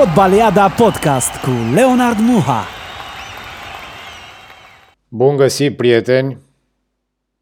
[0.00, 2.64] Fotbaliada Podcast cu Leonard Muha.
[5.08, 6.38] Bun găsit, prieteni!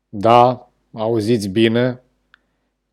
[0.09, 2.03] Da, auziți bine.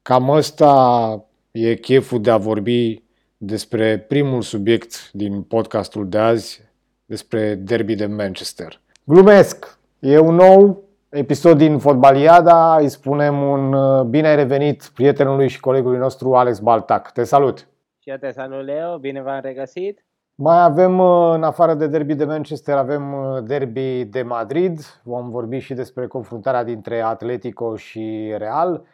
[0.02, 3.04] Cam ăsta e cheful de a vorbi
[3.38, 6.62] despre primul subiect din podcastul de azi,
[7.05, 8.82] despre derby de Manchester.
[9.04, 9.77] Glumesc!
[9.99, 12.77] E un nou episod din Fotbaliada.
[12.79, 17.12] Îi spunem un uh, bine ai revenit prietenului și colegului nostru Alex Baltac.
[17.12, 17.68] Te salut!
[18.05, 20.05] Și eu te salut, Leo, bine v-am regăsit.
[20.36, 24.80] Mai avem, uh, în afară de derby de Manchester, avem uh, derby de Madrid.
[25.04, 28.86] Vom vorbi și despre confruntarea dintre Atletico și Real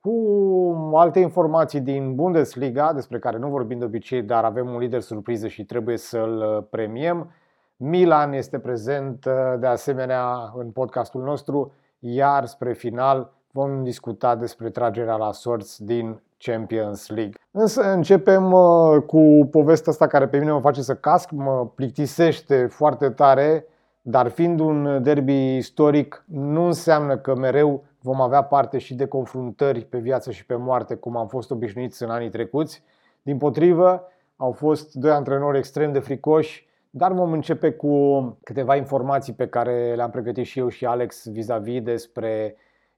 [0.00, 5.00] cu alte informații din Bundesliga, despre care nu vorbim de obicei, dar avem un lider
[5.00, 7.30] surpriză și trebuie să-l premiem.
[7.76, 14.70] Milan este prezent uh, de asemenea în podcastul nostru, iar spre final vom discuta despre
[14.70, 17.34] tragerea la sorți din Champions League.
[17.50, 22.66] Însă începem uh, cu povestea asta care pe mine mă face să casc, mă plictisește
[22.66, 23.66] foarte tare,
[24.02, 29.84] dar fiind un derby istoric, nu înseamnă că mereu vom avea parte și de confruntări
[29.84, 32.82] pe viață și pe moarte, cum am fost obișnuiți în anii trecuți.
[33.22, 39.32] Din potrivă, au fost doi antrenori extrem de fricoși, dar vom începe cu câteva informații
[39.32, 42.56] pe care le-am pregătit și eu și Alex vis-a-vis despre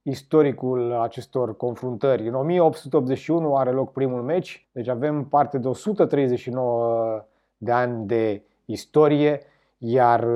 [0.09, 2.29] istoricul acestor confruntări.
[2.29, 7.25] În 1881 are loc primul meci, deci avem parte de 139
[7.57, 9.41] de ani de istorie,
[9.79, 10.27] iar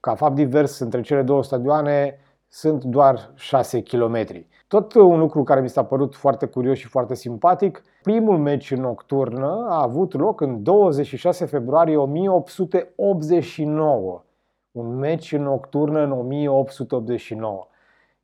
[0.00, 2.18] ca fapt divers între cele două stadioane
[2.48, 4.26] sunt doar 6 km.
[4.68, 9.66] Tot un lucru care mi s-a părut foarte curios și foarte simpatic, primul meci nocturnă
[9.68, 14.24] a avut loc în 26 februarie 1889.
[14.72, 17.66] Un meci nocturnă în 1889.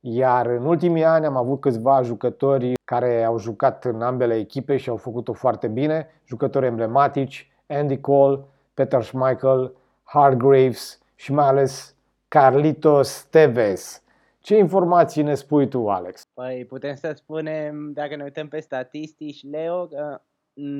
[0.05, 4.89] Iar în ultimii ani am avut câțiva jucători care au jucat în ambele echipe și
[4.89, 8.43] au făcut-o foarte bine, jucători emblematici, Andy Cole,
[8.73, 11.95] Peter Schmeichel, Hargraves și mai ales
[12.27, 14.03] Carlitos Tevez.
[14.39, 16.27] Ce informații ne spui tu, Alex?
[16.33, 20.21] Păi putem să spunem, dacă ne uităm pe statistici, Leo, că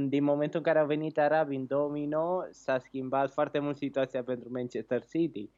[0.07, 4.49] din momentul în care au venit arabi în 2009, s-a schimbat foarte mult situația pentru
[4.51, 5.49] Manchester City.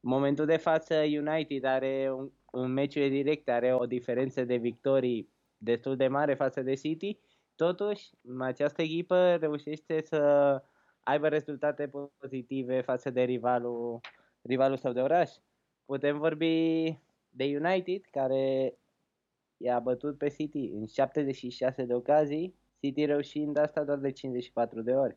[0.00, 5.28] În momentul de față, United are un, în meciurile directe are o diferență de victorii
[5.56, 7.18] destul de mare față de City.
[7.54, 10.62] Totuși, această echipă reușește să
[11.02, 14.00] aibă rezultate pozitive față de rivalul,
[14.42, 15.30] rivalul sau de oraș.
[15.84, 16.84] Putem vorbi
[17.30, 18.78] de United, care
[19.56, 24.92] i-a bătut pe City în 76 de ocazii, City reușind asta doar de 54 de
[24.92, 25.16] ori.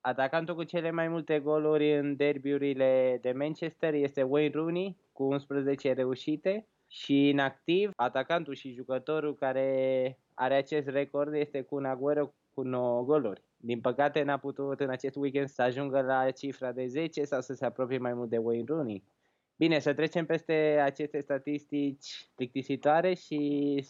[0.00, 5.92] Atacantul cu cele mai multe goluri în derbiurile de Manchester este Wayne Rooney cu 11
[5.92, 12.62] reușite și în activ atacantul și jucătorul care are acest record este cu Aguero cu
[12.62, 13.42] 9 goluri.
[13.56, 17.54] Din păcate n-a putut în acest weekend să ajungă la cifra de 10 sau să
[17.54, 19.04] se apropie mai mult de Wayne Rooney.
[19.56, 23.40] Bine, să trecem peste aceste statistici plictisitoare și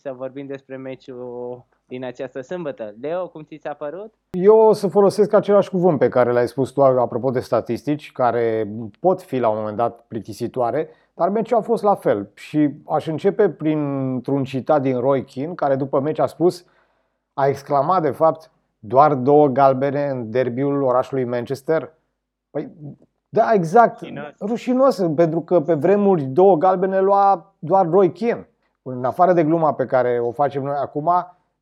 [0.00, 2.94] să vorbim despre meciul din această sâmbătă.
[3.00, 4.14] Leo, cum ți s-a părut?
[4.30, 8.68] Eu o să folosesc același cuvânt pe care l-ai spus tu apropo de statistici, care
[9.00, 12.30] pot fi la un moment dat plictisitoare, dar meciul a fost la fel.
[12.34, 16.64] Și aș începe printr-un citat din Roy Keane, care după meci a spus,
[17.34, 21.92] a exclamat de fapt, doar două galbene în derbiul orașului Manchester.
[22.50, 22.70] Păi,
[23.28, 24.00] da, exact.
[24.00, 24.34] Rușinos.
[24.40, 28.48] Rușinos, pentru că pe vremuri două galbene lua doar Roy Keane.
[28.82, 31.10] În afară de gluma pe care o facem noi acum,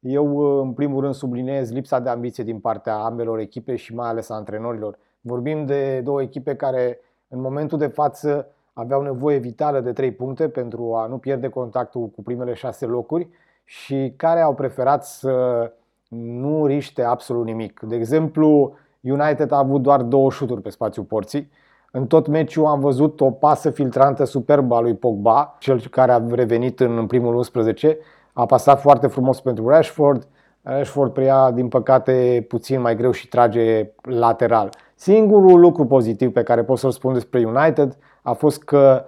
[0.00, 4.30] eu în primul rând subliniez lipsa de ambiție din partea ambelor echipe și mai ales
[4.30, 4.98] a antrenorilor.
[5.20, 10.48] Vorbim de două echipe care în momentul de față aveau nevoie vitală de trei puncte
[10.48, 13.28] pentru a nu pierde contactul cu primele șase locuri
[13.64, 15.72] și care au preferat să
[16.08, 17.80] nu riște absolut nimic.
[17.80, 21.50] De exemplu, United a avut doar două șuturi pe spațiul porții.
[21.92, 26.22] În tot meciul am văzut o pasă filtrantă superbă a lui Pogba, cel care a
[26.30, 27.98] revenit în primul 11.
[28.32, 30.28] A pasat foarte frumos pentru Rashford.
[30.62, 34.70] Rashford preia, din păcate, puțin mai greu și trage lateral.
[34.98, 39.04] Singurul lucru pozitiv pe care pot să-l spun despre United a fost că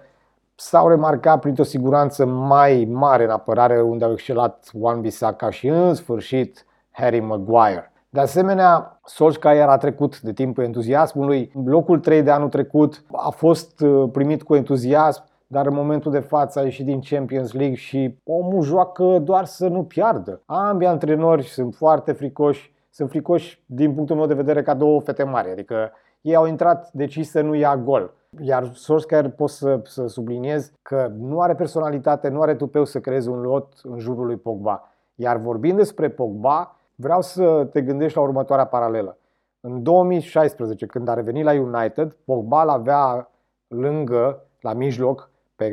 [0.54, 5.94] s-au remarcat printr-o siguranță mai mare în apărare unde au excelat Wan Bissaka și în
[5.94, 7.92] sfârșit Harry Maguire.
[8.08, 11.52] De asemenea, Solskjaer a trecut de timpul entuziasmului.
[11.64, 16.18] Locul 3 de anul trecut a fost uh, primit cu entuziasm, dar în momentul de
[16.18, 20.42] față a ieșit din Champions League și omul joacă doar să nu piardă.
[20.46, 25.22] Ambii antrenori sunt foarte fricoși, sunt fricoși din punctul meu de vedere ca două fete
[25.22, 28.14] mari, adică ei au intrat decis să nu ia gol.
[28.40, 33.30] Iar Solskjaer pot să, să subliniez că nu are personalitate, nu are tupeu să creeze
[33.30, 34.92] un lot în jurul lui Pogba.
[35.14, 39.18] Iar vorbind despre Pogba, vreau să te gândești la următoarea paralelă.
[39.60, 43.30] În 2016, când a revenit la United, Pogba avea
[43.68, 45.70] lângă, la mijloc, pe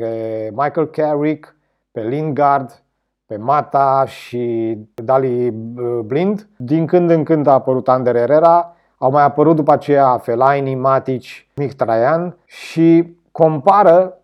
[0.54, 1.56] Michael Carrick,
[1.92, 2.82] pe Lingard,
[3.26, 6.48] pe Mata și Dali uh, Blind.
[6.56, 11.22] Din când în când a apărut Ander Herrera, au mai apărut după aceea Fellaini, Matic,
[11.54, 14.20] Mkhitaryan și compară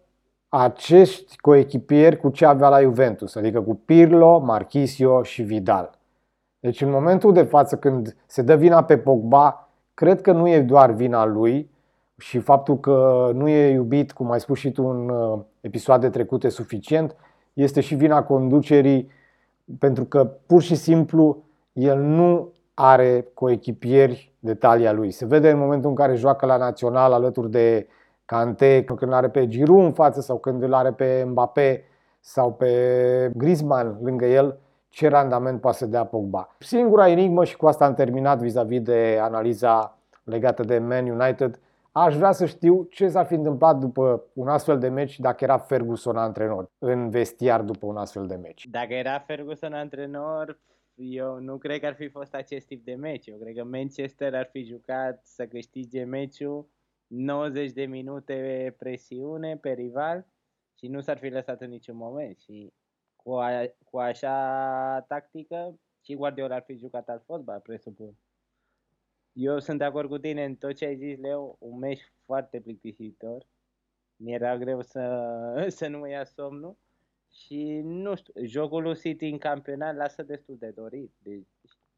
[0.49, 5.91] acești coechipieri cu ce avea la Juventus, adică cu Pirlo, Marchisio și Vidal.
[6.61, 10.61] Deci în momentul de față când se dă vina pe Pogba, cred că nu e
[10.61, 11.71] doar vina lui
[12.19, 16.49] și faptul că nu e iubit, cum ai spus și tu în uh, episoade trecute,
[16.49, 17.17] suficient,
[17.53, 19.11] este și vina conducerii
[19.79, 25.11] pentru că pur și simplu el nu are coechipieri de talia lui.
[25.11, 27.87] Se vede în momentul în care joacă la național alături de
[28.25, 31.85] Cante, când îl are pe Giroud în față sau când îl are pe Mbappé
[32.21, 34.59] sau pe Griezmann lângă el,
[34.89, 36.57] ce randament poate să dea Pogba.
[36.59, 41.61] Singura enigmă și cu asta am terminat vis-a-vis de analiza legată de Man United,
[41.93, 45.59] aș vrea să știu ce s-ar fi întâmplat după un astfel de meci dacă era
[45.59, 48.67] Ferguson antrenor în vestiar după un astfel de meci.
[48.67, 50.61] Dacă era Ferguson antrenor,
[50.95, 53.27] eu nu cred că ar fi fost acest tip de meci.
[53.27, 56.69] Eu cred că Manchester ar fi jucat să câștige meciul
[57.07, 60.27] 90 de minute presiune pe rival
[60.79, 62.39] și nu s-ar fi lăsat în niciun moment.
[62.39, 62.73] Și
[63.17, 63.51] cu, a,
[63.85, 68.17] cu așa tactică și Guardiola ar fi jucat al fotbal, presupun.
[69.33, 72.61] Eu sunt de acord cu tine în tot ce ai zis, Leo, un meci foarte
[72.61, 73.47] plictisitor.
[74.17, 76.77] Mi-era greu să, să nu mă ia somnul
[77.31, 81.13] și nu știu, jocul lui City în campionat lasă destul de dorit.
[81.19, 81.47] Deci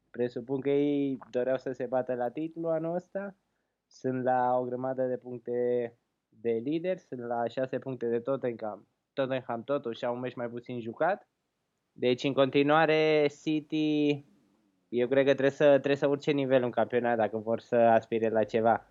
[0.09, 3.35] presupun că ei doreau să se bată la titlu anul ăsta
[3.87, 5.51] sunt la o grămadă de puncte
[6.29, 8.87] de lider, sunt la 6 puncte de Tottenham.
[9.13, 11.29] Tottenham totuși au un meci mai puțin jucat.
[11.91, 14.25] Deci în continuare City
[14.99, 18.29] eu cred că trebuie să, trebuie să urce nivelul în campionat dacă vor să aspire
[18.29, 18.85] la ceva.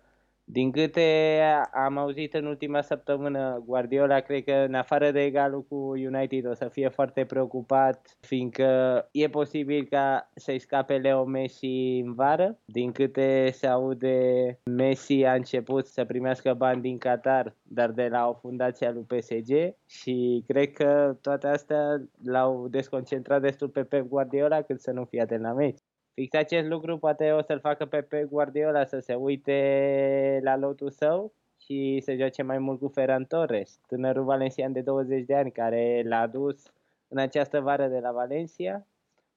[0.47, 1.41] Din câte
[1.73, 6.53] am auzit în ultima săptămână, Guardiola cred că în afară de egalul cu United o
[6.53, 8.69] să fie foarte preocupat, fiindcă
[9.11, 12.59] e posibil ca să-i scape Leo Messi în vară.
[12.65, 18.27] Din câte se aude, Messi a început să primească bani din Qatar, dar de la
[18.27, 24.07] o fundație a lui PSG și cred că toate astea l-au desconcentrat destul pe Pep
[24.07, 25.79] Guardiola cât să nu fie atent la meci.
[26.15, 30.89] Fix acest lucru poate o să-l facă pe Pep Guardiola să se uite la lotul
[30.89, 35.51] său și să joace mai mult cu Ferran Torres, tânărul valencian de 20 de ani
[35.51, 36.73] care l-a adus
[37.07, 38.87] în această vară de la Valencia,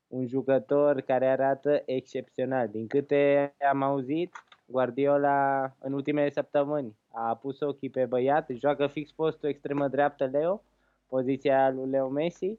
[0.08, 2.68] un jucător care arată excepțional.
[2.68, 4.34] Din câte am auzit,
[4.66, 10.62] Guardiola în ultimele săptămâni a pus ochii pe băiat, joacă fix postul extremă dreaptă Leo,
[11.06, 12.58] poziția lui Leo Messi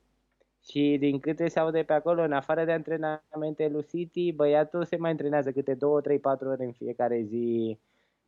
[0.64, 4.98] și din câte se aude pe acolo, în afară de antrenamente lui City, băiatul se
[4.98, 7.80] mai antrenează câte 2, 3, 4 ore în fiecare zi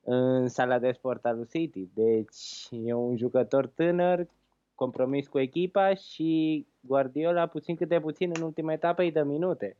[0.04, 1.90] în sala de sport al lui City.
[1.94, 4.28] Deci e un jucător tânăr,
[4.76, 9.78] compromis cu echipa și Guardiola puțin câte puțin în ultima etapă îi dă minute.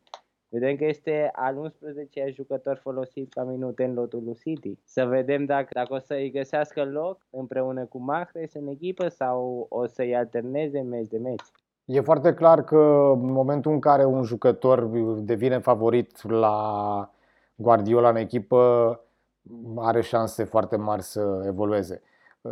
[0.50, 4.78] Vedem că este al 11-a jucător folosit ca minute în lotul lui City.
[4.84, 9.86] Să vedem dacă, dacă o să-i găsească loc împreună cu Mahrez în echipă sau o
[9.86, 11.46] să-i alterneze meci de meci.
[11.86, 17.14] E foarte clar că în momentul în care un jucător devine favorit la
[17.56, 19.00] Guardiola în echipă,
[19.78, 22.02] are șanse foarte mari să evolueze.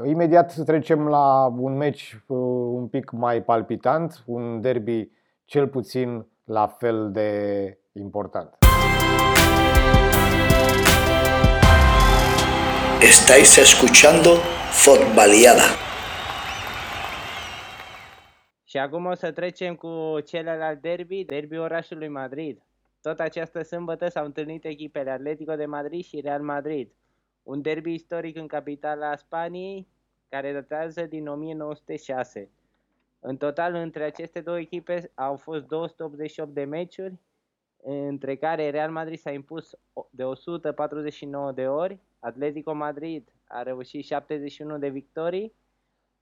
[0.06, 2.38] Imediat trecem la un meci uh,
[2.72, 5.12] un pic mai palpitant, un derby
[5.46, 8.58] cel puțin la fel de important.
[13.02, 14.30] Estáis escuchando
[14.72, 15.89] Fotbaliada.
[18.70, 22.62] Și acum o să trecem cu celălalt derby, derby orașului Madrid.
[23.02, 26.92] Tot această sâmbătă s-au întâlnit echipele Atletico de Madrid și Real Madrid.
[27.44, 29.88] Un derby istoric în capitala Spaniei,
[30.28, 32.50] care datează din 1906.
[33.20, 37.20] În total, între aceste două echipe au fost 288 de meciuri,
[37.84, 39.76] între care Real Madrid s-a impus
[40.10, 45.54] de 149 de ori, Atletico Madrid a reușit 71 de victorii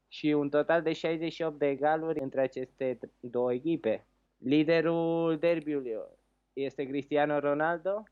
[0.08, 4.06] și un total de 68 de egaluri între aceste două echipe.
[4.38, 5.96] Liderul derbiului
[6.54, 8.04] este Cristiano Ronaldo,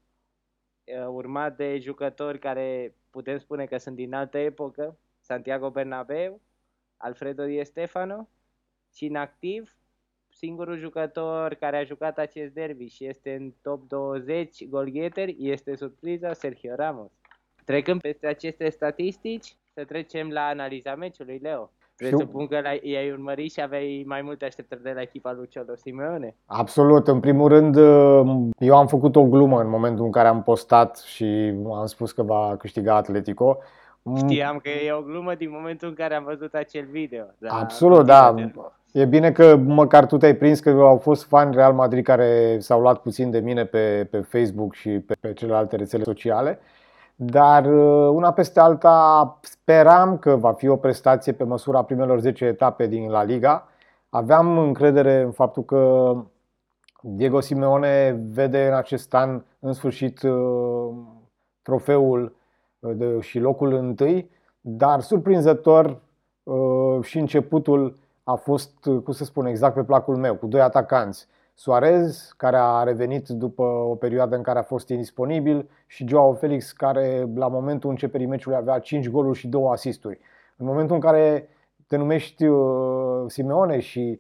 [1.08, 6.42] urmat de jucători care putem spune că sunt din altă epocă, Santiago Bernabeu,
[6.98, 8.30] Alfredo Di Stefano
[8.94, 9.78] și în activ
[10.30, 16.34] singurul jucător care a jucat acest derby și este în top 20 golgheteri este surpriza
[16.34, 17.12] Sergio Ramos.
[17.66, 21.72] Trecând peste aceste statistici, să trecem la analiza meciului, Leo.
[21.98, 26.36] Presupun că i-ai urmărit și aveai mai multe așteptări de la echipa lui Ciolo Simeone.
[26.46, 27.08] Absolut.
[27.08, 27.76] În primul rând,
[28.60, 32.24] eu am făcut o glumă în momentul în care am postat și am spus că
[32.24, 33.58] va câștiga Atletico.
[34.16, 37.24] Știam că e o glumă din momentul în care am văzut acel video.
[37.38, 38.36] Da, Absolut, da.
[38.92, 42.82] E bine că măcar tu te-ai prins că au fost fani Real Madrid care s-au
[42.82, 46.60] luat puțin de mine pe, pe Facebook și pe, pe celelalte rețele sociale.
[47.16, 52.46] Dar uh, una peste alta speram că va fi o prestație pe măsura primelor 10
[52.46, 53.68] etape din La Liga.
[54.10, 56.14] Aveam încredere în faptul că
[57.02, 60.90] Diego Simeone vede în acest an în sfârșit uh,
[61.62, 62.36] trofeul
[62.80, 64.30] uh, și locul întâi,
[64.62, 66.04] dar surprinzător
[67.02, 71.28] și începutul a fost, cum să spun, exact pe placul meu, cu doi atacanți.
[71.58, 76.72] Suarez, care a revenit după o perioadă în care a fost indisponibil, și Joao Felix,
[76.72, 80.20] care la momentul începerii meciului avea 5 goluri și 2 asisturi.
[80.58, 81.50] În momentul în care
[81.88, 84.20] te numești uh, Simeone și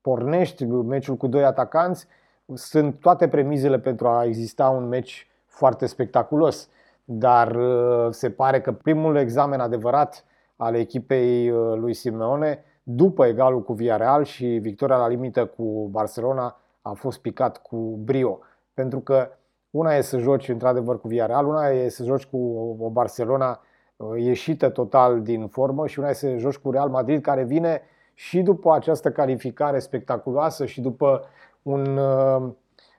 [0.00, 2.06] pornești meciul cu doi atacanți,
[2.54, 6.68] sunt toate premizele pentru a exista un meci foarte spectaculos.
[7.04, 10.24] Dar uh, se pare că primul examen adevărat
[10.56, 16.59] al echipei uh, lui Simeone după egalul cu Villarreal și victoria la limită cu Barcelona
[16.82, 18.38] a fost picat cu brio.
[18.74, 19.28] Pentru că
[19.70, 22.36] una e să joci într-adevăr cu Villarreal, una e să joci cu
[22.80, 23.60] o Barcelona
[23.96, 27.82] uh, ieșită total din formă și una e să joci cu Real Madrid care vine
[28.14, 31.24] și după această calificare spectaculoasă și după
[31.62, 32.48] un, uh,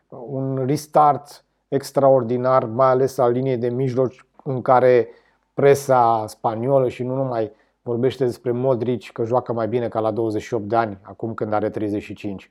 [0.09, 4.11] un restart extraordinar, mai ales al liniei de mijloc
[4.43, 5.07] în care
[5.53, 10.63] presa spaniolă și nu numai vorbește despre Modric că joacă mai bine ca la 28
[10.63, 12.49] de ani, acum când are 35.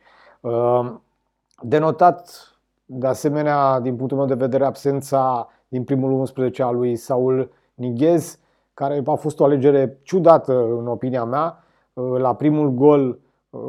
[1.60, 2.50] Uh, denotat
[2.84, 8.38] de asemenea, din punctul meu de vedere, absența din primul 11 a lui Saul Nighez,
[8.74, 11.64] care a fost o alegere ciudată în opinia mea.
[11.92, 13.08] Uh, la primul gol,
[13.50, 13.60] uh,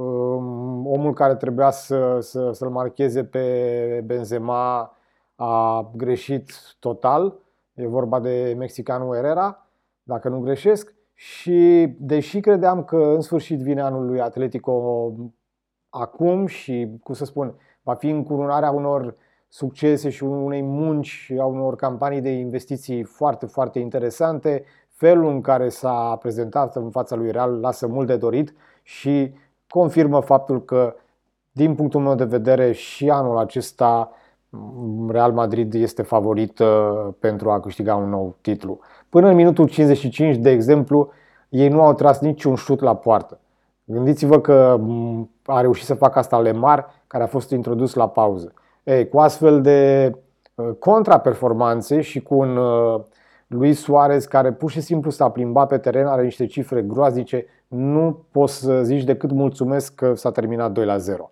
[0.83, 4.97] omul care trebuia să, să, să-l marcheze pe Benzema
[5.35, 7.33] a greșit total.
[7.73, 9.67] E vorba de mexicanul Herrera,
[10.03, 10.95] dacă nu greșesc.
[11.13, 15.13] Și deși credeam că în sfârșit vine anul lui Atletico
[15.89, 19.15] acum și, cum să spun, va fi încurunarea unor
[19.47, 25.41] succese și unei munci și a unor campanii de investiții foarte, foarte interesante, felul în
[25.41, 29.33] care s-a prezentat în fața lui Real lasă mult de dorit și
[29.67, 30.95] confirmă faptul că,
[31.51, 34.11] din punctul meu de vedere, și anul acesta
[35.09, 38.79] Real Madrid este favorit uh, pentru a câștiga un nou titlu.
[39.09, 41.11] Până în minutul 55, de exemplu,
[41.49, 43.39] ei nu au tras niciun șut la poartă.
[43.83, 48.53] Gândiți-vă că mm, a reușit să facă asta Lemar, care a fost introdus la pauză.
[48.83, 50.11] Ei, cu astfel de
[50.55, 53.01] uh, contraperformanțe și cu un uh,
[53.47, 58.25] Luis Suarez care pur și simplu s-a plimbat pe teren, are niște cifre groaznice, nu
[58.31, 61.31] poți să zici decât mulțumesc că s-a terminat 2 la 0.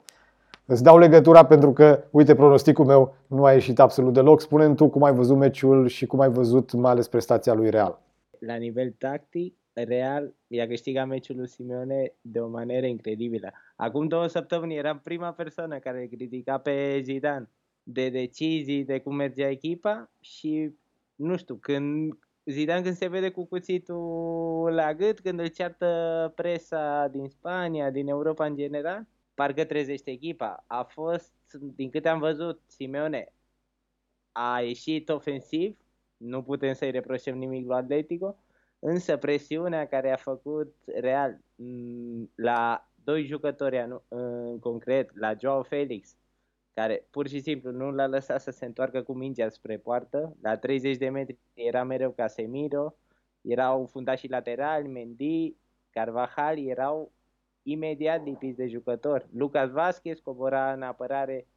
[0.65, 4.41] Îți dau legătura pentru că, uite, pronosticul meu nu a ieșit absolut deloc.
[4.41, 7.99] spune tu cum ai văzut meciul și cum ai văzut mai ales prestația lui Real.
[8.39, 13.51] La nivel tactic, Real i-a câștigat meciul lui Simeone de o manieră incredibilă.
[13.75, 17.49] Acum două săptămâni eram prima persoană care critica pe Zidane
[17.83, 20.71] de decizii, de cum mergea echipa și
[21.15, 22.13] nu știu, când
[22.45, 28.07] Zidane când se vede cu cuțitul la gât, când îl ceartă presa din Spania, din
[28.07, 30.63] Europa în general, parcă trezește echipa.
[30.67, 31.33] A fost,
[31.75, 33.33] din câte am văzut, Simeone
[34.31, 35.77] a ieșit ofensiv,
[36.17, 38.37] nu putem să-i reproșăm nimic lui Atletico,
[38.79, 46.17] însă presiunea care a făcut Real mm, la doi jucători în concret, la Joao Felix,
[46.73, 50.57] care pur și simplu nu l-a lăsat să se întoarcă cu mingea spre poartă, la
[50.57, 52.95] 30 de metri era mereu Casemiro,
[53.41, 55.55] erau fundașii laterali, Mendy,
[55.89, 57.11] Carvajal, erau
[57.63, 59.27] imediat lipiți de jucători.
[59.33, 61.47] Lucas Vazquez cobora în apărare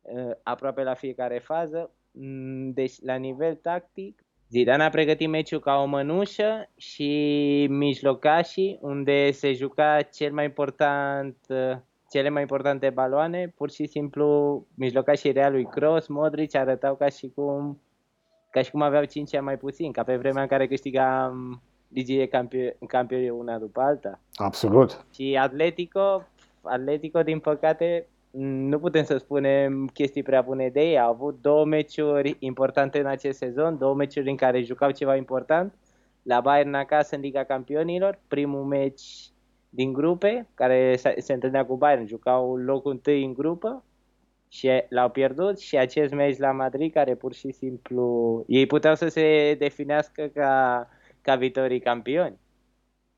[0.00, 1.90] uh, aproape la fiecare fază.
[2.10, 9.30] Mm, deci, la nivel tactic, Zidane a pregătit meciul ca o mănușă și mijlocașii, unde
[9.30, 11.36] se juca cel mai important,
[12.10, 17.80] cele mai importante baloane, pur și simplu mijlocașii realului Cross, Modric arătau ca și cum
[18.50, 22.26] ca și cum aveau 5 ani mai puțin, ca pe vremea în care câștigam ligile
[22.26, 24.20] campioni, campioni una după alta.
[24.34, 25.06] Absolut.
[25.14, 26.26] Și Atletico,
[26.62, 30.98] Atletico din păcate nu putem să spunem chestii prea bune de ei.
[30.98, 35.74] Au avut două meciuri importante în acest sezon, două meciuri în care jucau ceva important.
[36.22, 39.30] La Bayern acasă în Liga Campionilor, primul meci
[39.68, 43.84] din grupe, care se întâlnea cu Bayern, jucau locul întâi în grupă
[44.48, 49.08] și l-au pierdut și acest meci la Madrid care pur și simplu ei puteau să
[49.08, 50.88] se definească ca,
[51.20, 52.38] ca viitorii campioni.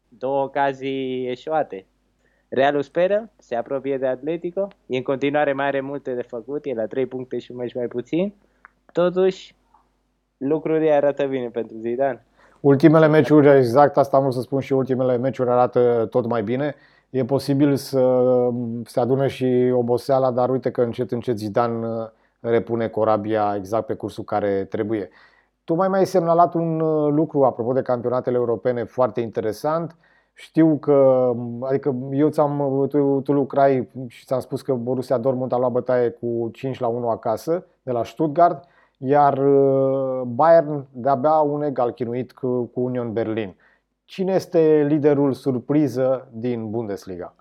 [0.08, 1.86] două ocazii eșuate.
[2.54, 6.74] Realul speră, se apropie de Atletico, e în continuare mai are multe de făcut, e
[6.74, 8.34] la 3 puncte și un meci mai puțin.
[8.92, 9.54] Totuși,
[10.36, 12.26] lucrurile arată bine pentru Zidane.
[12.60, 16.74] Ultimele meciuri, exact asta am vrut să spun și ultimele meciuri arată tot mai bine.
[17.10, 18.28] E posibil să
[18.84, 22.08] se adune și oboseala, dar uite că încet încet Zidane uh,
[22.40, 25.08] repune corabia exact pe cursul care trebuie.
[25.64, 29.96] Tu mai mai semnalat un uh, lucru apropo de campionatele europene foarte interesant.
[30.34, 35.58] Știu că, adică eu ți-am, tu, tu lucrai și ți-am spus că Borussia Dortmund a
[35.58, 41.62] luat bătaie cu 5 la 1 acasă de la Stuttgart, iar uh, Bayern de-abia un
[41.62, 43.56] egal chinuit cu, cu Union Berlin.
[44.04, 47.34] Cine este liderul surpriză din Bundesliga?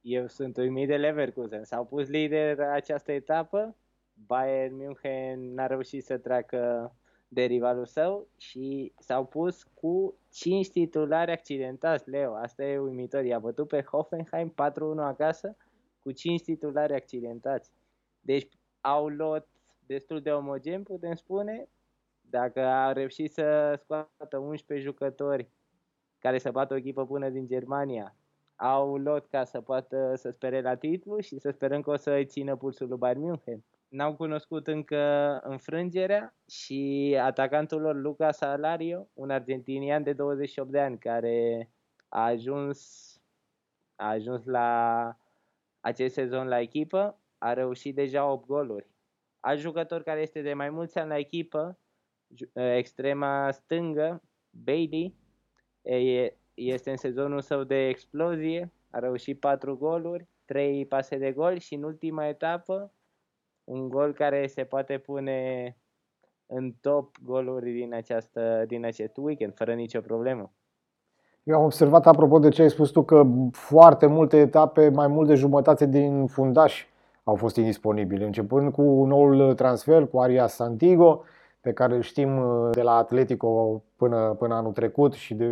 [0.00, 1.64] Eu sunt uimit de Leverkusen.
[1.64, 3.76] S-au pus lider această etapă.
[4.26, 6.92] Bayern München n-a reușit să treacă
[7.34, 12.34] de rivalul său și s-au pus cu 5 titulari accidentați, Leo.
[12.34, 13.24] Asta e uimitor.
[13.24, 14.54] I-a bătut pe Hoffenheim 4-1
[14.98, 15.56] acasă
[16.02, 17.70] cu 5 titulari accidentați.
[18.20, 19.48] Deci au luat
[19.86, 21.68] destul de omogen, putem spune.
[22.20, 25.48] Dacă a reușit să scoată 11 jucători
[26.18, 28.16] care să bată o echipă bună din Germania,
[28.56, 32.22] au lot ca să poată să spere la titlu și să sperăm că o să
[32.24, 33.64] țină pulsul lui Bayern München.
[33.94, 40.98] N-au cunoscut încă înfrângerea și atacantul lor, Luca Salario, un argentinian de 28 de ani
[40.98, 41.70] care
[42.08, 43.10] a ajuns,
[43.96, 45.16] a ajuns la
[45.80, 48.90] acest sezon la echipă, a reușit deja 8 goluri.
[49.40, 51.78] Alt jucător care este de mai mulți ani la echipă,
[52.52, 55.14] extrema stângă, Bailey,
[56.54, 61.74] este în sezonul său de explozie, a reușit 4 goluri, 3 pase de gol și
[61.74, 62.92] în ultima etapă
[63.64, 65.76] un gol care se poate pune
[66.46, 70.52] în top goluri din, această, din acest weekend, fără nicio problemă.
[71.42, 75.28] Eu am observat, apropo de ce ai spus tu, că foarte multe etape, mai mult
[75.28, 76.92] de jumătate din fundași
[77.24, 81.24] au fost indisponibili, începând cu noul transfer, cu Arias Santigo,
[81.60, 85.46] pe care îl știm uh, de la Atletico până, până anul trecut și de,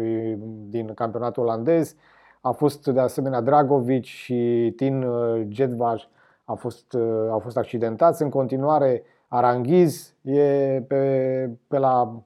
[0.68, 1.96] din campionatul olandez.
[2.40, 5.06] A fost de asemenea Dragovic și Tin
[5.48, 6.08] Jedvaj
[6.44, 8.22] a fost, uh, au fost accidentați.
[8.22, 12.22] În continuare, Aranghiz e pe, pe la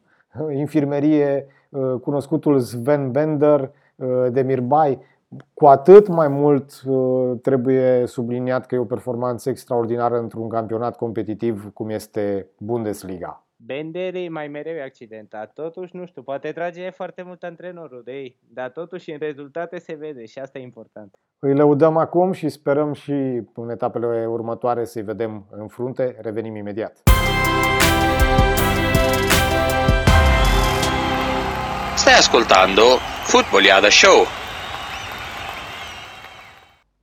[0.51, 3.73] infirmerie uh, cunoscutul Sven Bender
[4.31, 5.01] de Mirbai.
[5.55, 6.83] Cu atât mai mult
[7.43, 13.46] trebuie subliniat că e o performanță extraordinară într-un campionat competitiv cum este Bundesliga.
[13.59, 18.39] Bender e mai mereu accidentat, totuși, nu știu, poate trage foarte mult antrenorul de ei,
[18.49, 21.15] dar totuși în rezultate se vede și asta e important.
[21.39, 26.17] Îi lăudăm acum și sperăm și în etapele următoare să-i vedem în frunte.
[26.21, 27.03] Revenim imediat.
[31.97, 32.83] Stai ascoltando
[33.25, 34.25] Footballiada Show.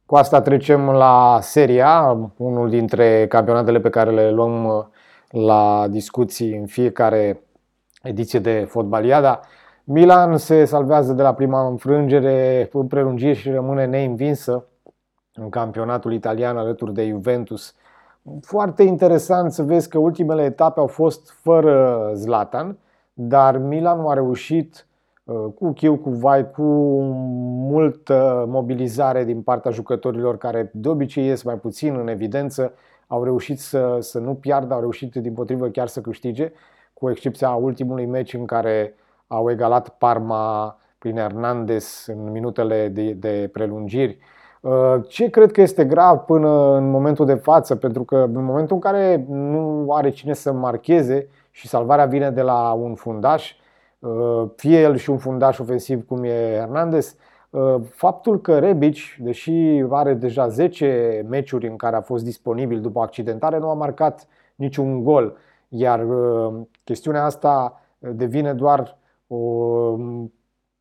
[0.06, 4.92] Cu asta trecem la Seria, unul dintre campionatele pe care le luăm
[5.34, 7.44] la discuții în fiecare
[8.04, 9.40] ediție de Fotbaliada.
[9.84, 14.66] Milan se salvează de la prima înfrângere în prelungiri și rămâne neînvinsă
[15.34, 17.76] în campionatul italian alături de Juventus.
[18.42, 22.78] Foarte interesant să vezi că ultimele etape au fost fără Zlatan,
[23.14, 24.88] dar Milan a reușit
[25.24, 26.64] uh, cu chiu, cu vai, cu
[27.70, 32.74] multă mobilizare din partea jucătorilor care de obicei ies mai puțin în evidență
[33.08, 36.52] au reușit să, să nu piardă, au reușit din potrivă chiar să câștige,
[36.94, 38.96] cu excepția ultimului meci în care
[39.28, 44.18] au egalat Parma prin Hernandez în minutele de, de prelungiri.
[44.62, 47.76] Uh, ce cred că este grav până în momentul de față?
[47.76, 52.42] Pentru că în momentul în care nu are cine să marcheze și salvarea vine de
[52.42, 53.56] la un fundaș,
[54.00, 57.33] uh, fie el și un fundaș ofensiv cum e Hernandez, Uh,
[57.90, 63.58] faptul că Rebic, deși are deja 10 meciuri în care a fost disponibil după accidentare,
[63.58, 65.38] nu a marcat niciun gol.
[65.68, 69.36] Iar uh, chestiunea asta devine doar o,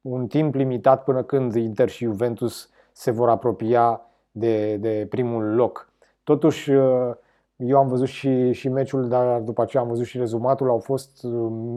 [0.01, 5.91] un timp limitat până când Inter și Juventus se vor apropia de, de primul loc.
[6.25, 7.11] Totuși, uh,
[7.57, 10.69] eu am văzut și, și meciul, dar după aceea am văzut și rezumatul.
[10.69, 11.23] Au fost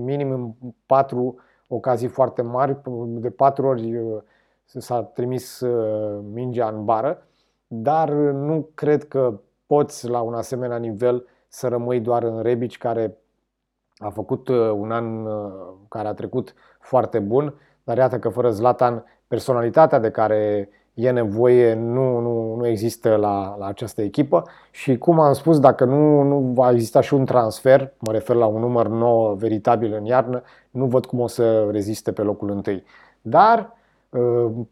[0.03, 1.36] minim patru
[1.67, 3.99] ocazii foarte mari, de patru ori
[4.65, 7.28] s-a trimis uh, mingea în bară,
[7.67, 13.17] dar nu cred că poți la un asemenea nivel să rămâi doar în Rebici care
[13.97, 15.51] a făcut uh, un an uh,
[15.88, 21.73] care a trecut foarte bun, dar iată că fără Zlatan personalitatea de care e nevoie
[21.73, 26.39] nu, nu, nu există la, la această echipă și cum am spus, dacă nu, nu
[26.39, 30.86] va exista și un transfer, mă refer la un număr nou veritabil în iarnă, nu
[30.86, 32.84] văd cum o să reziste pe locul întâi.
[33.21, 33.74] Dar Uh,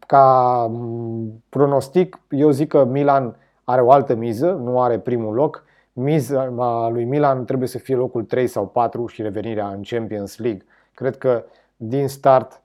[0.06, 5.64] ca mm, pronostic, eu zic că Milan are o altă miză, nu are primul loc.
[5.92, 6.48] Miza
[6.88, 10.64] lui Milan trebuie să fie locul 3 sau 4 și revenirea în Champions League.
[10.94, 11.44] Cred că
[11.76, 12.62] din start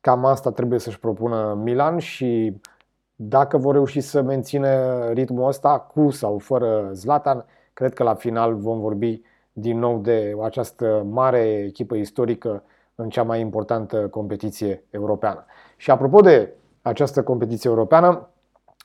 [0.00, 2.60] cam asta trebuie să-și propună Milan și
[3.14, 8.54] dacă vor reuși să mențină ritmul ăsta cu sau fără Zlatan, cred că la final
[8.54, 12.62] vom vorbi din nou de această mare echipă istorică
[12.94, 15.44] în cea mai importantă competiție europeană.
[15.80, 18.28] Și apropo de această competiție europeană,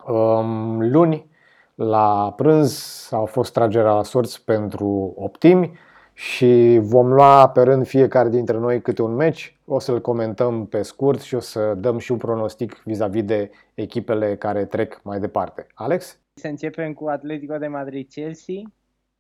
[0.08, 1.29] um, luni
[1.75, 5.77] la prânz a fost tragerea la sorți pentru optimi
[6.13, 9.60] și vom lua pe rând fiecare dintre noi câte un meci.
[9.65, 14.36] O să-l comentăm pe scurt și o să dăm și un pronostic vis-a-vis de echipele
[14.36, 15.67] care trec mai departe.
[15.73, 16.19] Alex?
[16.34, 18.62] Să începem cu Atletico de Madrid-Chelsea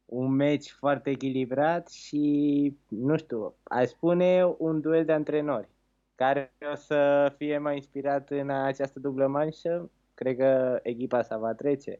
[0.05, 5.73] un meci foarte echilibrat și, nu știu, aș spune un duel de antrenori
[6.15, 9.89] care o să fie mai inspirat în această dublă manșă.
[10.13, 11.99] Cred că echipa sa va trece.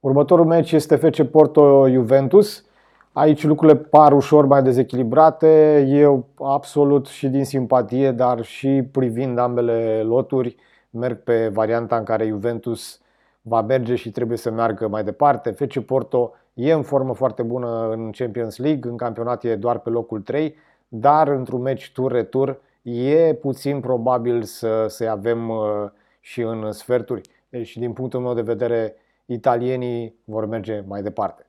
[0.00, 2.64] Următorul meci este FC Porto-Juventus.
[3.12, 5.84] Aici lucrurile par ușor mai dezechilibrate.
[5.88, 10.56] Eu absolut și din simpatie, dar și privind ambele loturi,
[10.90, 13.00] merg pe varianta în care Juventus
[13.42, 15.50] va merge și trebuie să meargă mai departe.
[15.50, 19.90] FC Porto e în formă foarte bună în Champions League, în campionat e doar pe
[19.90, 20.54] locul 3,
[20.88, 25.90] dar într-un meci tur-retur e puțin probabil să se avem uh,
[26.20, 27.28] și în sferturi.
[27.48, 28.94] Deci, din punctul meu de vedere,
[29.26, 31.46] italienii vor merge mai departe.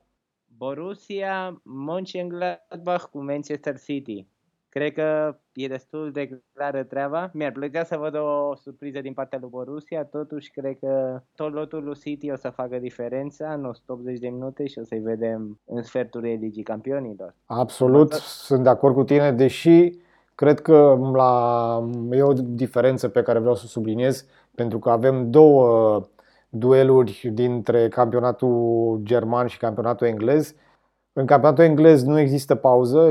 [0.57, 4.27] Borussia Mönchengladbach cu Manchester City.
[4.69, 7.29] Cred că e destul de clară treaba.
[7.33, 11.83] Mi-ar plăcea să văd o surpriză din partea lui Borussia, totuși cred că tot lotul
[11.83, 15.81] lui City o să facă diferența în 180 de minute și o să-i vedem în
[15.83, 17.35] sferturile Ligii Campionilor.
[17.45, 19.89] Absolut, sunt de acord cu tine, deși
[20.41, 24.25] cred că la, e o diferență pe care vreau să o subliniez,
[24.55, 26.07] pentru că avem două
[26.49, 30.55] dueluri dintre campionatul german și campionatul englez.
[31.13, 33.09] În campionatul englez nu există pauză,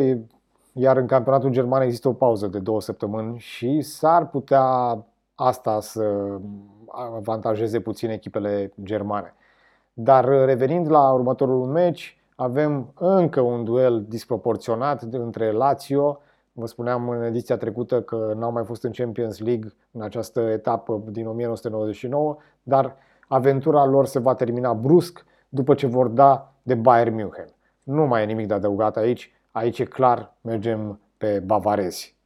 [0.72, 4.64] iar în campionatul german există o pauză de două săptămâni și s-ar putea
[5.34, 6.04] asta să
[7.16, 9.34] avantajeze puțin echipele germane.
[9.92, 16.20] Dar revenind la următorul meci, avem încă un duel disproporționat între Lazio,
[16.60, 21.02] vă spuneam în ediția trecută că n-au mai fost în Champions League în această etapă
[21.10, 22.96] din 1999, dar
[23.28, 27.54] aventura lor se va termina brusc după ce vor da de Bayern München.
[27.82, 32.16] Nu mai e nimic de adăugat aici, Aici e clar, mergem pe bavarezi.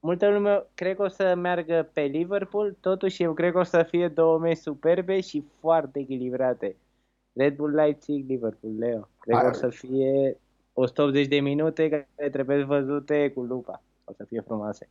[0.00, 3.82] Multă lume cred că o să meargă pe Liverpool, totuși eu cred că o să
[3.82, 6.76] fie două meci superbe și foarte echilibrate.
[7.32, 9.08] Red Bull Leipzig, Liverpool, Leo.
[9.18, 10.38] Cred că o să fie
[10.72, 13.82] 180 de minute care trebuie văzute cu lupa.
[14.04, 14.88] O să fie frumoase.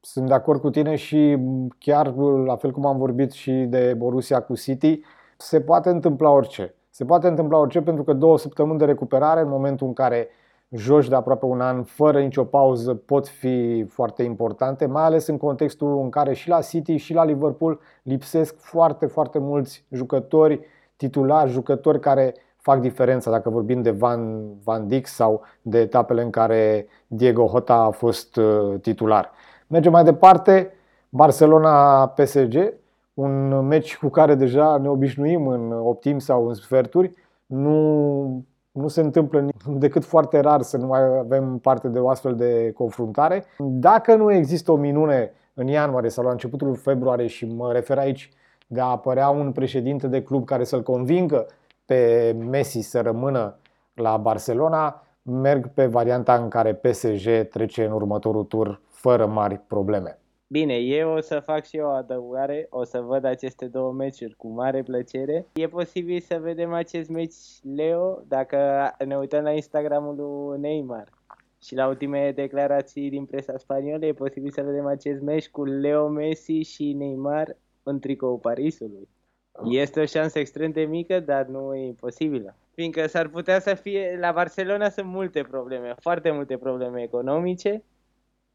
[0.00, 1.38] Sunt de acord cu tine și
[1.78, 5.00] chiar la fel cum am vorbit și de Borussia cu City,
[5.36, 6.74] se poate întâmpla orice.
[6.90, 10.28] Se poate întâmpla orice pentru că două săptămâni de recuperare în momentul în care
[10.70, 15.36] joci de aproape un an fără nicio pauză pot fi foarte importante, mai ales în
[15.36, 20.60] contextul în care și la City și la Liverpool lipsesc foarte, foarte mulți jucători
[20.96, 26.30] titulari, jucători care fac diferența dacă vorbim de Van, Van Dijk sau de etapele în
[26.30, 29.30] care Diego Hota a fost uh, titular.
[29.66, 30.72] Mergem mai departe,
[31.08, 32.74] Barcelona-PSG,
[33.14, 37.14] un meci cu care deja ne obișnuim în optim sau în sferturi.
[37.46, 42.34] Nu nu se întâmplă decât foarte rar să nu mai avem parte de o astfel
[42.34, 43.44] de confruntare.
[43.58, 48.30] Dacă nu există o minune în ianuarie sau la începutul februarie și mă refer aici
[48.66, 51.46] de a apărea un președinte de club care să-l convingă
[51.84, 53.58] pe Messi să rămână
[53.94, 60.16] la Barcelona, merg pe varianta în care PSG trece în următorul tur fără mari probleme.
[60.46, 64.34] Bine, eu o să fac și eu o adăugare, o să văd aceste două meciuri
[64.36, 65.46] cu mare plăcere.
[65.52, 67.34] E posibil să vedem acest meci,
[67.74, 71.08] Leo, dacă ne uităm la Instagramul lui Neymar
[71.62, 76.08] și la ultimele declarații din presa spaniolă, e posibil să vedem acest meci cu Leo
[76.08, 79.08] Messi și Neymar în tricou Parisului.
[79.64, 82.56] Este o șansă extrem de mică, dar nu e imposibilă.
[82.74, 87.82] Fiindcă s-ar putea să fie, la Barcelona sunt multe probleme, foarte multe probleme economice,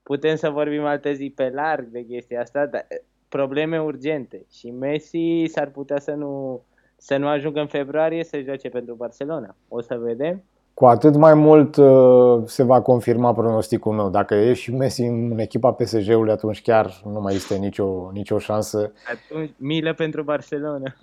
[0.03, 4.71] putem să vorbim alte zi pe larg de chestia asta, dar eh, probleme urgente și
[4.71, 6.63] Messi s-ar putea să nu,
[6.97, 9.55] să nu ajungă în februarie să joace pentru Barcelona.
[9.67, 10.43] O să vedem.
[10.77, 14.09] Cu atât mai mult uh, se va confirma pronosticul meu.
[14.09, 18.91] Dacă e și Messi în echipa PSG-ului, atunci chiar nu mai este nicio, nicio șansă.
[19.13, 20.93] Atunci, milă pentru Barcelona.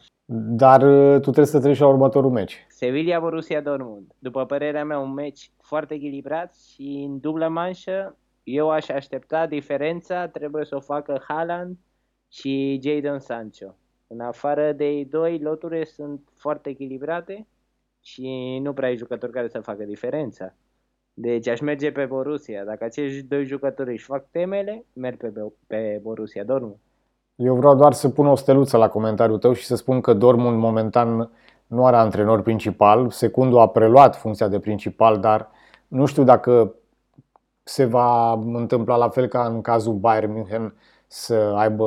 [0.57, 2.67] Dar uh, tu trebuie să treci la următorul meci.
[2.69, 4.15] Sevilla Borussia Dortmund.
[4.19, 10.29] După părerea mea, un meci foarte echilibrat și în dublă manșă eu aș aștepta diferența,
[10.29, 11.79] trebuie să o facă Haaland
[12.29, 13.75] și Jadon Sancho.
[14.07, 17.47] În afară de ei doi, loturile sunt foarte echilibrate
[18.05, 20.55] și nu prea ai jucători care să facă diferența.
[21.15, 22.65] Deci aș merge pe Borussia.
[22.65, 25.33] Dacă acești doi jucători își fac temele, merg pe,
[25.67, 26.77] pe Borussia Dortmund.
[27.37, 30.59] Eu vreau doar să pun o steluță la comentariul tău și să spun că Dortmund
[30.59, 31.31] momentan
[31.67, 33.11] nu are antrenor principal.
[33.11, 35.51] Secundul a preluat funcția de principal, dar
[35.89, 36.75] nu știu dacă
[37.63, 40.75] se va întâmpla la fel ca în cazul Bayern München
[41.07, 41.85] să aibă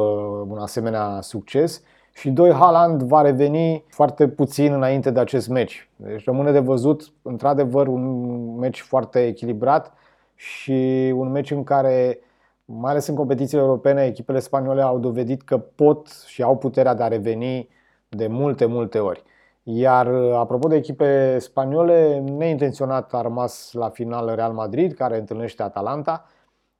[0.47, 1.83] un asemenea succes.
[2.17, 5.89] Și doi, Haaland va reveni foarte puțin înainte de acest meci.
[5.95, 9.93] Deci rămâne de văzut, într-adevăr, un meci foarte echilibrat
[10.35, 12.19] și un meci în care,
[12.65, 17.03] mai ales în competițiile europene, echipele spaniole au dovedit că pot și au puterea de
[17.03, 17.69] a reveni
[18.09, 19.23] de multe, multe ori.
[19.63, 26.29] Iar apropo de echipe spaniole, neintenționat a rămas la final Real Madrid, care întâlnește Atalanta.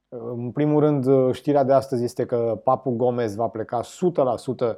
[0.10, 3.86] În primul rând, știrea de astăzi este că Papu Gomez va pleca 100%
[4.67, 4.76] Uh,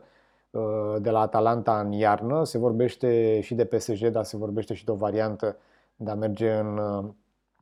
[1.00, 2.44] de la Atalanta în iarnă.
[2.44, 5.58] Se vorbește și de PSG, dar se vorbește și de o variantă
[5.96, 7.06] de a merge în uh,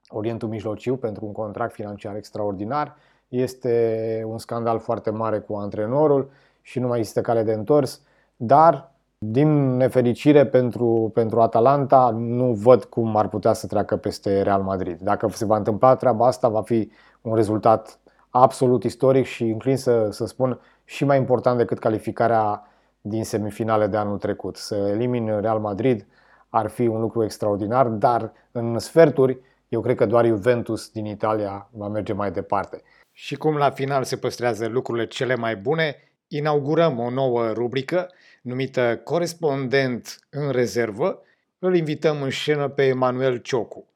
[0.09, 2.95] Orientul Mijlociu pentru un contract financiar extraordinar.
[3.27, 6.29] Este un scandal foarte mare cu antrenorul
[6.61, 8.01] și nu mai există cale de întors,
[8.35, 14.61] dar din nefericire pentru, pentru Atalanta nu văd cum ar putea să treacă peste Real
[14.61, 14.99] Madrid.
[14.99, 20.07] Dacă se va întâmpla treaba asta, va fi un rezultat absolut istoric și înclin să,
[20.11, 22.66] să spun și mai important decât calificarea
[23.09, 24.55] din semifinale de anul trecut.
[24.55, 26.05] Să elimini Real Madrid
[26.49, 29.39] ar fi un lucru extraordinar, dar în sferturi
[29.69, 32.81] eu cred că doar Juventus din Italia va merge mai departe.
[33.11, 35.95] Și cum la final se păstrează lucrurile cele mai bune,
[36.27, 38.09] inaugurăm o nouă rubrică
[38.41, 41.21] numită Corespondent în rezervă.
[41.59, 43.87] Îl invităm în scenă pe Emanuel Ciocu.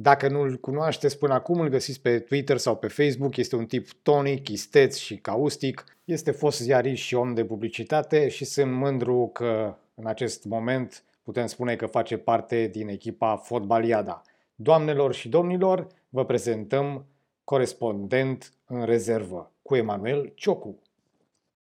[0.00, 3.36] Dacă nu-l cunoașteți până acum, îl găsiți pe Twitter sau pe Facebook.
[3.36, 5.84] Este un tip tonic, isteț și caustic.
[6.04, 11.46] Este fost ziarist și om de publicitate și sunt mândru că în acest moment putem
[11.46, 14.22] spune că face parte din echipa Fotbaliada.
[14.54, 17.06] Doamnelor și domnilor, vă prezentăm
[17.44, 20.78] corespondent în rezervă cu Emanuel Ciocu.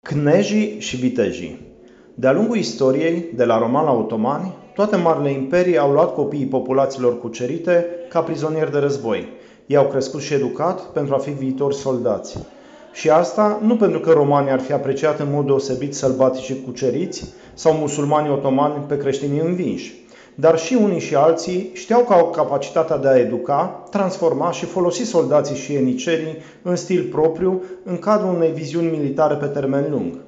[0.01, 1.61] Cnejii și vitejii
[2.15, 7.21] De-a lungul istoriei, de la romani la otomani, toate marile imperii au luat copiii populațiilor
[7.21, 9.29] cucerite ca prizonieri de război.
[9.67, 12.39] Ei au crescut și educat pentru a fi viitori soldați.
[12.93, 17.25] Și asta nu pentru că romanii ar fi apreciat în mod deosebit sălbatici și cuceriți
[17.55, 20.03] sau musulmanii otomani pe creștinii învinși.
[20.35, 25.03] Dar și unii și alții știau că au capacitatea de a educa, transforma și folosi
[25.03, 30.19] soldații și enicerii în stil propriu în cadrul unei viziuni militare pe termen lung.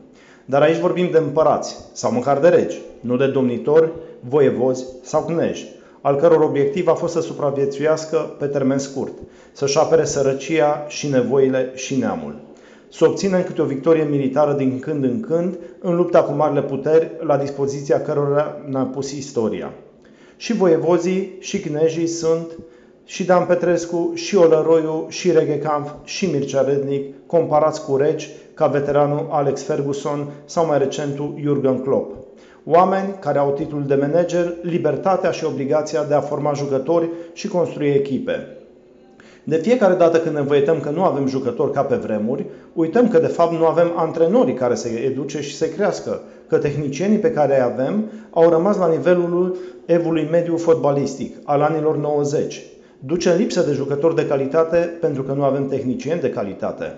[0.45, 3.91] Dar aici vorbim de împărați, sau măcar de regi, nu de domnitori,
[4.29, 9.13] voievozi sau cneji, al căror obiectiv a fost să supraviețuiască pe termen scurt,
[9.53, 12.35] să-și apere sărăcia și nevoile și neamul.
[12.89, 17.11] Să obținem câte o victorie militară din când în când în lupta cu marile puteri
[17.21, 19.73] la dispoziția cărora ne-a pus istoria.
[20.37, 22.47] Și voievozii și cnejii sunt
[23.05, 29.29] și Dan Petrescu, și Olăroiu, și Reghecamp, și Mircea Rednic, comparați cu regi ca veteranul
[29.31, 32.15] Alex Ferguson sau mai recentul Jurgen Klopp.
[32.69, 37.89] Oameni care au titlul de manager, libertatea și obligația de a forma jucători și construi
[37.89, 38.57] echipe.
[39.45, 43.19] De fiecare dată când ne învăităm că nu avem jucători ca pe vremuri, uităm că
[43.19, 47.55] de fapt nu avem antrenori care să educe și să crească, că tehnicienii pe care
[47.55, 52.63] îi avem au rămas la nivelul evului mediu fotbalistic al anilor 90.
[52.99, 56.97] Duce în lipsă de jucători de calitate pentru că nu avem tehnicieni de calitate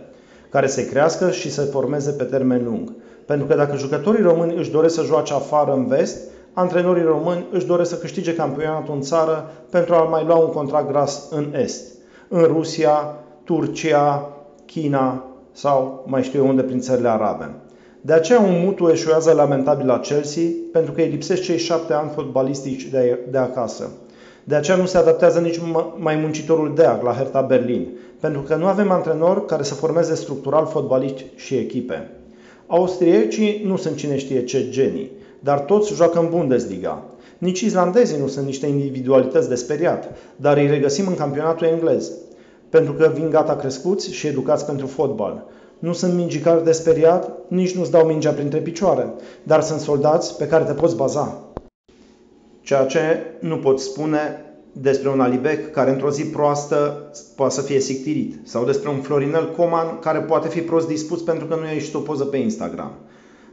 [0.50, 2.92] care să crească și să formeze pe termen lung.
[3.28, 6.18] Pentru că dacă jucătorii români își doresc să joace afară în vest,
[6.52, 10.88] antrenorii români își doresc să câștige campionatul în țară pentru a mai lua un contract
[10.88, 11.92] gras în est.
[12.28, 13.14] În Rusia,
[13.44, 14.28] Turcia,
[14.66, 17.50] China sau mai știu eu unde prin țările arabe.
[18.00, 22.10] De aceea un mutu eșuează lamentabil la Chelsea pentru că îi lipsesc cei șapte ani
[22.14, 23.90] fotbalistici de, de acasă.
[24.44, 25.60] De aceea nu se adaptează nici
[25.96, 27.88] mai muncitorul Deac la Hertha Berlin,
[28.20, 32.10] pentru că nu avem antrenori care să formeze structural fotbaliști și echipe.
[32.70, 37.04] Austriecii nu sunt cine știe ce genii, dar toți joacă în Bundesliga.
[37.38, 42.12] Nici islandezii nu sunt niște individualități de speriat, dar îi regăsim în campionatul englez,
[42.68, 45.46] pentru că vin gata crescuți și educați pentru fotbal.
[45.78, 50.46] Nu sunt mingicari de speriat, nici nu-ți dau mingea printre picioare, dar sunt soldați pe
[50.46, 51.44] care te poți baza.
[52.60, 53.00] Ceea ce
[53.40, 54.47] nu pot spune
[54.80, 59.54] despre un Alibec care într-o zi proastă poate să fie sictirit sau despre un Florinel
[59.56, 62.92] Coman care poate fi prost dispus pentru că nu i-a ieșit o poză pe Instagram.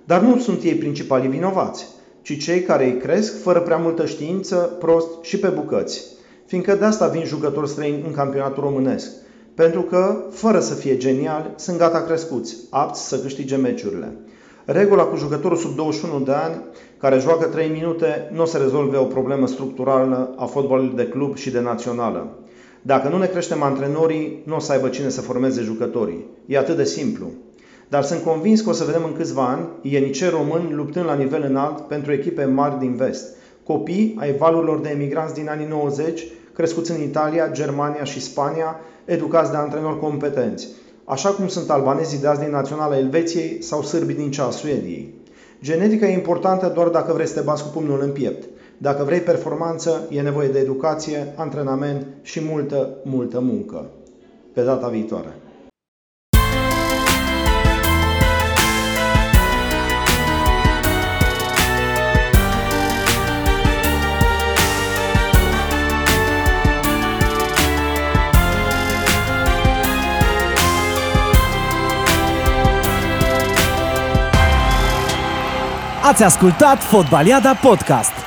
[0.05, 1.85] Dar nu sunt ei principalii vinovați,
[2.21, 6.03] ci cei care îi cresc fără prea multă știință, prost și pe bucăți.
[6.45, 9.11] Fiindcă de asta vin jucători străini în campionatul românesc.
[9.55, 14.17] pentru că, fără să fie geniali, sunt gata crescuți, apți să câștige meciurile.
[14.65, 16.61] Regula cu jucătorul sub 21 de ani,
[17.05, 21.35] care joacă 3 minute, nu o să rezolve o problemă structurală a fotbalului de club
[21.35, 22.37] și de națională.
[22.81, 26.25] Dacă nu ne creștem antrenorii, nu o să aibă cine să formeze jucătorii.
[26.45, 27.31] E atât de simplu.
[27.87, 31.45] Dar sunt convins că o să vedem în câțiva ani ieniceri români luptând la nivel
[31.49, 33.35] înalt pentru echipe mari din vest.
[33.63, 39.51] Copii ai valurilor de emigranți din anii 90, crescuți în Italia, Germania și Spania, educați
[39.51, 40.67] de antrenori competenți,
[41.03, 45.23] așa cum sunt albanezii de azi din Naționala Elveției sau sârbii din cea a Suediei.
[45.65, 48.47] Genetica e importantă doar dacă vrei să te bați cu pumnul în piept.
[48.77, 53.89] Dacă vrei performanță, e nevoie de educație, antrenament și multă, multă muncă.
[54.53, 55.35] Pe data viitoare!
[76.07, 78.24] Ați ascultat Fotbaliada Podcast.